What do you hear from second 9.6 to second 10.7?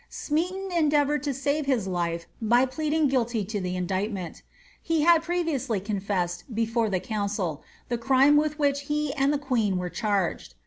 were charged.